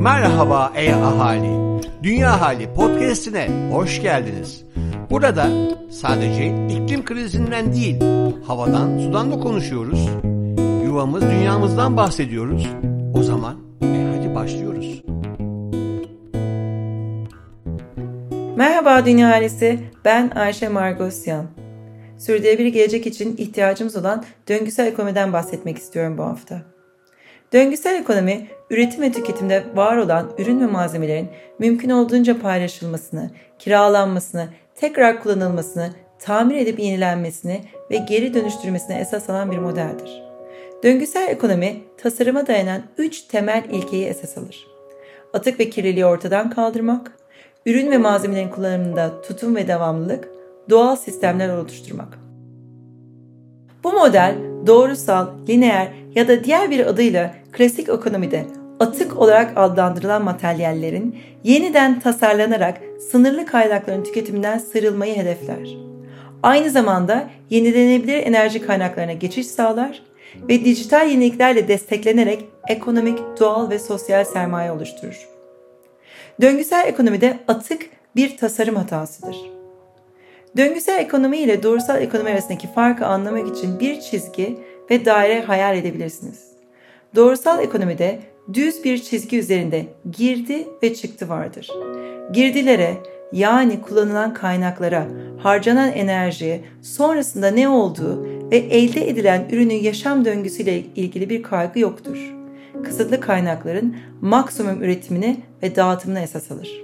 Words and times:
Merhaba 0.00 0.72
ey 0.74 0.94
ahali. 0.94 1.82
Dünya 2.02 2.40
Hali 2.40 2.74
podcast'ine 2.74 3.70
hoş 3.72 4.02
geldiniz. 4.02 4.64
Burada 5.10 5.48
sadece 5.90 6.46
iklim 6.46 7.04
krizinden 7.04 7.72
değil, 7.72 8.00
havadan, 8.46 8.98
sudan 8.98 9.32
da 9.32 9.40
konuşuyoruz. 9.40 10.08
Yuvamız, 10.84 11.22
dünyamızdan 11.22 11.96
bahsediyoruz. 11.96 12.66
O 13.14 13.22
zaman 13.22 13.56
e 13.82 14.16
hadi 14.16 14.34
başlıyoruz. 14.34 15.02
Merhaba 18.56 19.06
Dünya 19.06 19.28
Ailesi, 19.28 19.80
ben 20.04 20.30
Ayşe 20.30 20.68
Margosyan. 20.68 21.46
Sürdürülebilir 22.18 22.68
gelecek 22.68 23.06
için 23.06 23.36
ihtiyacımız 23.36 23.96
olan 23.96 24.24
döngüsel 24.48 24.86
ekonomiden 24.86 25.32
bahsetmek 25.32 25.78
istiyorum 25.78 26.18
bu 26.18 26.22
hafta. 26.22 26.79
Döngüsel 27.52 27.94
ekonomi, 27.94 28.46
üretim 28.70 29.02
ve 29.02 29.12
tüketimde 29.12 29.64
var 29.74 29.96
olan 29.96 30.30
ürün 30.38 30.60
ve 30.60 30.66
malzemelerin 30.66 31.28
mümkün 31.58 31.90
olduğunca 31.90 32.40
paylaşılmasını, 32.40 33.30
kiralanmasını, 33.58 34.48
tekrar 34.74 35.22
kullanılmasını, 35.22 35.90
tamir 36.18 36.56
edip 36.56 36.78
yenilenmesini 36.78 37.60
ve 37.90 37.96
geri 37.96 38.34
dönüştürmesine 38.34 39.00
esas 39.00 39.30
alan 39.30 39.50
bir 39.50 39.58
modeldir. 39.58 40.22
Döngüsel 40.82 41.28
ekonomi, 41.28 41.76
tasarıma 42.02 42.46
dayanan 42.46 42.82
üç 42.98 43.20
temel 43.20 43.64
ilkeyi 43.72 44.06
esas 44.06 44.38
alır. 44.38 44.66
Atık 45.32 45.60
ve 45.60 45.70
kirliliği 45.70 46.06
ortadan 46.06 46.50
kaldırmak, 46.50 47.12
ürün 47.66 47.90
ve 47.90 47.98
malzemelerin 47.98 48.48
kullanımında 48.48 49.22
tutum 49.22 49.56
ve 49.56 49.68
devamlılık, 49.68 50.28
doğal 50.70 50.96
sistemler 50.96 51.56
oluşturmak. 51.56 52.18
Bu 53.84 53.92
model 53.92 54.34
doğrusal, 54.66 55.28
lineer 55.48 55.99
ya 56.14 56.28
da 56.28 56.44
diğer 56.44 56.70
bir 56.70 56.86
adıyla 56.86 57.34
klasik 57.52 57.88
ekonomide 57.88 58.46
atık 58.80 59.16
olarak 59.16 59.52
adlandırılan 59.56 60.24
materyallerin 60.24 61.18
yeniden 61.44 62.00
tasarlanarak 62.00 62.80
sınırlı 63.10 63.46
kaynakların 63.46 64.04
tüketiminden 64.04 64.58
sıyrılmayı 64.58 65.16
hedefler. 65.16 65.76
Aynı 66.42 66.70
zamanda 66.70 67.30
yenilenebilir 67.50 68.26
enerji 68.26 68.66
kaynaklarına 68.66 69.12
geçiş 69.12 69.46
sağlar 69.46 70.02
ve 70.48 70.64
dijital 70.64 71.10
yeniliklerle 71.10 71.68
desteklenerek 71.68 72.44
ekonomik, 72.68 73.18
doğal 73.40 73.70
ve 73.70 73.78
sosyal 73.78 74.24
sermaye 74.24 74.72
oluşturur. 74.72 75.28
Döngüsel 76.40 76.88
ekonomide 76.88 77.38
atık 77.48 77.82
bir 78.16 78.36
tasarım 78.36 78.76
hatasıdır. 78.76 79.36
Döngüsel 80.56 80.98
ekonomi 80.98 81.38
ile 81.38 81.62
doğrusal 81.62 82.02
ekonomi 82.02 82.30
arasındaki 82.30 82.72
farkı 82.72 83.06
anlamak 83.06 83.56
için 83.56 83.80
bir 83.80 84.00
çizgi 84.00 84.58
ve 84.90 85.04
daire 85.04 85.40
hayal 85.40 85.76
edebilirsiniz. 85.76 86.50
Doğrusal 87.16 87.62
ekonomide 87.62 88.20
düz 88.54 88.84
bir 88.84 88.98
çizgi 88.98 89.38
üzerinde 89.38 89.86
girdi 90.18 90.66
ve 90.82 90.94
çıktı 90.94 91.28
vardır. 91.28 91.70
Girdilere 92.32 92.96
yani 93.32 93.80
kullanılan 93.80 94.34
kaynaklara, 94.34 95.06
harcanan 95.38 95.92
enerjiye, 95.92 96.60
sonrasında 96.82 97.50
ne 97.50 97.68
olduğu 97.68 98.24
ve 98.50 98.56
elde 98.56 99.08
edilen 99.08 99.48
ürünün 99.50 99.74
yaşam 99.74 100.24
döngüsüyle 100.24 100.78
ilgili 100.78 101.30
bir 101.30 101.42
kaygı 101.42 101.80
yoktur. 101.80 102.34
Kısıtlı 102.84 103.20
kaynakların 103.20 103.96
maksimum 104.20 104.82
üretimini 104.82 105.36
ve 105.62 105.76
dağıtımını 105.76 106.20
esas 106.20 106.50
alır. 106.50 106.82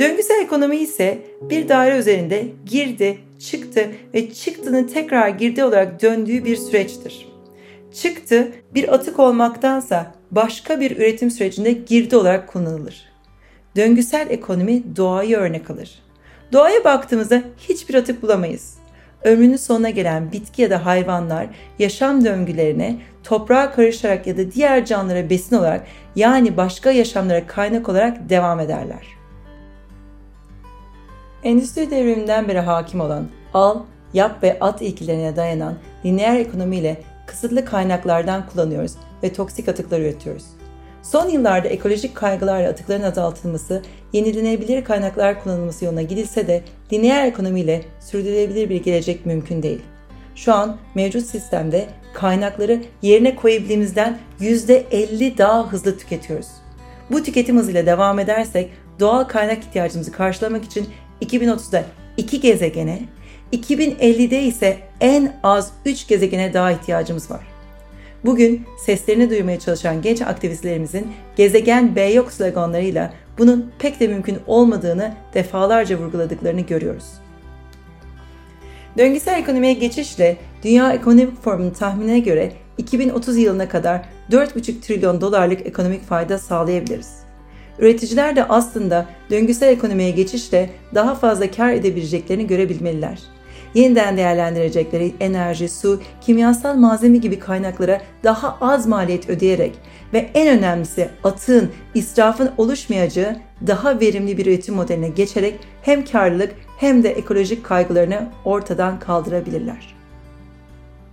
Döngüsel 0.00 0.40
ekonomi 0.42 0.76
ise 0.76 1.18
bir 1.42 1.68
daire 1.68 1.98
üzerinde 1.98 2.46
girdi, 2.66 3.18
çıktı 3.38 3.90
ve 4.14 4.32
çıktının 4.32 4.84
tekrar 4.86 5.28
girdi 5.28 5.64
olarak 5.64 6.02
döndüğü 6.02 6.44
bir 6.44 6.56
süreçtir. 6.56 7.28
Çıktı 7.92 8.52
bir 8.74 8.94
atık 8.94 9.18
olmaktansa 9.18 10.14
başka 10.30 10.80
bir 10.80 10.96
üretim 10.96 11.30
sürecinde 11.30 11.72
girdi 11.72 12.16
olarak 12.16 12.48
kullanılır. 12.48 13.08
Döngüsel 13.76 14.26
ekonomi 14.30 14.96
doğayı 14.96 15.36
örnek 15.36 15.70
alır. 15.70 16.02
Doğaya 16.52 16.84
baktığımızda 16.84 17.42
hiçbir 17.68 17.94
atık 17.94 18.22
bulamayız. 18.22 18.78
Ömrünün 19.24 19.56
sonuna 19.56 19.90
gelen 19.90 20.32
bitki 20.32 20.62
ya 20.62 20.70
da 20.70 20.86
hayvanlar 20.86 21.46
yaşam 21.78 22.24
döngülerine 22.24 22.98
toprağa 23.24 23.70
karışarak 23.70 24.26
ya 24.26 24.36
da 24.36 24.52
diğer 24.52 24.84
canlılara 24.84 25.30
besin 25.30 25.56
olarak 25.56 25.86
yani 26.16 26.56
başka 26.56 26.90
yaşamlara 26.90 27.46
kaynak 27.46 27.88
olarak 27.88 28.28
devam 28.28 28.60
ederler. 28.60 29.17
Endüstri 31.44 31.90
devriminden 31.90 32.48
beri 32.48 32.58
hakim 32.58 33.00
olan 33.00 33.28
al, 33.54 33.80
yap 34.14 34.42
ve 34.42 34.58
at 34.60 34.82
ilkelerine 34.82 35.36
dayanan 35.36 35.74
lineer 36.04 36.36
ekonomiyle 36.40 37.02
kısıtlı 37.26 37.64
kaynaklardan 37.64 38.46
kullanıyoruz 38.46 38.92
ve 39.22 39.32
toksik 39.32 39.68
atıklar 39.68 40.00
üretiyoruz. 40.00 40.44
Son 41.02 41.28
yıllarda 41.28 41.68
ekolojik 41.68 42.14
kaygılarla 42.14 42.68
atıkların 42.68 43.02
azaltılması, 43.02 43.82
yenilenebilir 44.12 44.84
kaynaklar 44.84 45.42
kullanılması 45.42 45.84
yoluna 45.84 46.02
gidilse 46.02 46.46
de 46.46 46.62
lineer 46.92 47.26
ekonomiyle 47.26 47.82
sürdürülebilir 48.00 48.70
bir 48.70 48.84
gelecek 48.84 49.26
mümkün 49.26 49.62
değil. 49.62 49.80
Şu 50.34 50.54
an 50.54 50.76
mevcut 50.94 51.26
sistemde 51.26 51.86
kaynakları 52.14 52.82
yerine 53.02 53.36
koyabildiğimizden 53.36 54.18
%50 54.40 55.38
daha 55.38 55.72
hızlı 55.72 55.98
tüketiyoruz. 55.98 56.48
Bu 57.10 57.22
tüketim 57.22 57.58
hızıyla 57.58 57.86
devam 57.86 58.18
edersek 58.18 58.70
doğal 59.00 59.24
kaynak 59.24 59.58
ihtiyacımızı 59.58 60.12
karşılamak 60.12 60.64
için 60.64 60.88
2030'da 61.22 61.84
2 62.16 62.40
gezegene, 62.40 63.00
2050'de 63.52 64.42
ise 64.42 64.76
en 65.00 65.36
az 65.42 65.72
3 65.84 66.08
gezegene 66.08 66.54
daha 66.54 66.72
ihtiyacımız 66.72 67.30
var. 67.30 67.46
Bugün 68.24 68.66
seslerini 68.84 69.30
duymaya 69.30 69.58
çalışan 69.58 70.02
genç 70.02 70.22
aktivistlerimizin 70.22 71.12
gezegen 71.36 71.96
B 71.96 72.02
yok 72.02 72.32
sloganlarıyla 72.32 73.12
bunun 73.38 73.72
pek 73.78 74.00
de 74.00 74.08
mümkün 74.08 74.38
olmadığını 74.46 75.14
defalarca 75.34 75.98
vurguladıklarını 75.98 76.60
görüyoruz. 76.60 77.04
Döngüsel 78.98 79.38
ekonomiye 79.38 79.72
geçişle 79.72 80.36
Dünya 80.64 80.92
Ekonomik 80.92 81.42
Forumu'nun 81.42 81.70
tahminine 81.70 82.18
göre 82.18 82.52
2030 82.78 83.36
yılına 83.36 83.68
kadar 83.68 84.00
4,5 84.30 84.80
trilyon 84.80 85.20
dolarlık 85.20 85.66
ekonomik 85.66 86.08
fayda 86.08 86.38
sağlayabiliriz. 86.38 87.17
Üreticiler 87.78 88.36
de 88.36 88.44
aslında 88.44 89.06
döngüsel 89.30 89.68
ekonomiye 89.68 90.10
geçişle 90.10 90.70
daha 90.94 91.14
fazla 91.14 91.50
kar 91.50 91.72
edebileceklerini 91.72 92.46
görebilmeliler. 92.46 93.18
Yeniden 93.74 94.16
değerlendirecekleri 94.16 95.14
enerji, 95.20 95.68
su, 95.68 96.00
kimyasal 96.20 96.74
malzeme 96.74 97.16
gibi 97.16 97.38
kaynaklara 97.38 98.00
daha 98.24 98.58
az 98.60 98.86
maliyet 98.86 99.30
ödeyerek 99.30 99.72
ve 100.12 100.30
en 100.34 100.58
önemlisi 100.58 101.08
atığın, 101.24 101.70
israfın 101.94 102.50
oluşmayacağı 102.58 103.36
daha 103.66 104.00
verimli 104.00 104.38
bir 104.38 104.46
üretim 104.46 104.74
modeline 104.74 105.08
geçerek 105.08 105.54
hem 105.82 106.04
karlılık 106.04 106.54
hem 106.78 107.02
de 107.02 107.10
ekolojik 107.10 107.64
kaygılarını 107.64 108.28
ortadan 108.44 108.98
kaldırabilirler. 108.98 109.94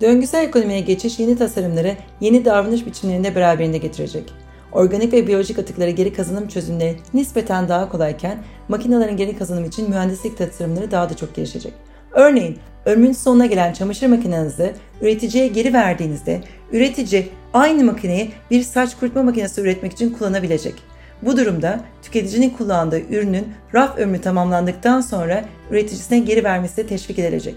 Döngüsel 0.00 0.44
ekonomiye 0.44 0.80
geçiş 0.80 1.18
yeni 1.18 1.38
tasarımları, 1.38 1.96
yeni 2.20 2.44
davranış 2.44 2.86
biçimlerinde 2.86 3.34
beraberinde 3.34 3.78
getirecek. 3.78 4.32
Organik 4.72 5.12
ve 5.12 5.26
biyolojik 5.26 5.58
atıklara 5.58 5.90
geri 5.90 6.12
kazanım 6.12 6.48
çözümleri 6.48 6.96
nispeten 7.14 7.68
daha 7.68 7.88
kolayken 7.88 8.38
makinelerin 8.68 9.16
geri 9.16 9.36
kazanım 9.36 9.64
için 9.64 9.90
mühendislik 9.90 10.38
tasarımları 10.38 10.90
daha 10.90 11.10
da 11.10 11.16
çok 11.16 11.34
gelişecek. 11.34 11.72
Örneğin 12.12 12.58
ömrün 12.86 13.12
sonuna 13.12 13.46
gelen 13.46 13.72
çamaşır 13.72 14.06
makinenizi 14.06 14.74
üreticiye 15.00 15.46
geri 15.46 15.72
verdiğinizde 15.72 16.40
üretici 16.72 17.28
aynı 17.52 17.84
makineyi 17.84 18.30
bir 18.50 18.62
saç 18.62 18.96
kurutma 19.00 19.22
makinesi 19.22 19.60
üretmek 19.60 19.92
için 19.92 20.10
kullanabilecek. 20.10 20.74
Bu 21.22 21.36
durumda 21.36 21.80
tüketicinin 22.02 22.50
kullandığı 22.50 23.00
ürünün 23.00 23.48
raf 23.74 23.98
ömrü 23.98 24.20
tamamlandıktan 24.20 25.00
sonra 25.00 25.44
üreticisine 25.70 26.18
geri 26.18 26.44
vermesi 26.44 26.86
teşvik 26.86 27.18
edilecek. 27.18 27.54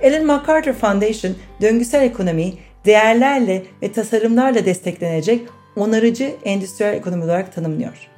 Ellen 0.00 0.26
MacArthur 0.26 0.72
Foundation 0.72 1.34
döngüsel 1.60 2.02
ekonomiyi 2.02 2.58
değerlerle 2.84 3.62
ve 3.82 3.92
tasarımlarla 3.92 4.64
desteklenecek 4.64 5.48
onarıcı 5.76 6.34
endüstriyel 6.44 6.94
ekonomi 6.94 7.24
olarak 7.24 7.54
tanımlıyor. 7.54 8.08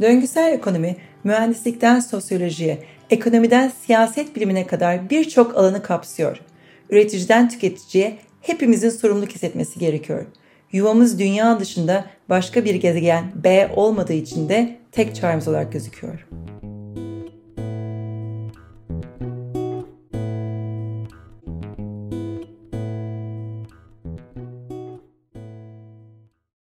Döngüsel 0.00 0.52
ekonomi, 0.52 0.96
mühendislikten 1.24 2.00
sosyolojiye, 2.00 2.78
ekonomiden 3.10 3.72
siyaset 3.86 4.36
bilimine 4.36 4.66
kadar 4.66 5.10
birçok 5.10 5.56
alanı 5.56 5.82
kapsıyor. 5.82 6.40
Üreticiden 6.90 7.48
tüketiciye 7.48 8.18
hepimizin 8.40 8.90
sorumluluk 8.90 9.30
hissetmesi 9.30 9.78
gerekiyor. 9.78 10.26
Yuvamız 10.72 11.18
dünya 11.18 11.60
dışında 11.60 12.04
başka 12.28 12.64
bir 12.64 12.74
gezegen 12.74 13.24
B 13.44 13.70
olmadığı 13.76 14.12
için 14.12 14.48
de 14.48 14.76
tek 14.92 15.14
çaremiz 15.14 15.48
olarak 15.48 15.72
gözüküyor. 15.72 16.26